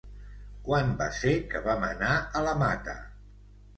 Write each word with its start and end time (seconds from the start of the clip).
Quan 0.69 0.89
va 1.01 1.09
ser 1.19 1.33
que 1.51 1.63
vam 1.67 1.85
anar 1.91 2.17
a 2.41 2.43
la 2.49 2.59
Mata? 2.63 2.97